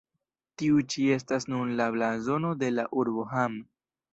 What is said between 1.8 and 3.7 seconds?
la blazono de la urbo Hamm.